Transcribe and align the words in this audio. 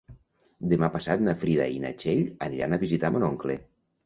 Demà 0.71 0.87
passat 0.95 1.21
na 1.27 1.35
Frida 1.43 1.67
i 1.75 1.83
na 1.83 1.93
Txell 2.01 2.25
aniran 2.47 2.75
a 2.79 2.81
visitar 2.87 3.13
mon 3.19 3.29
oncle. 3.31 3.61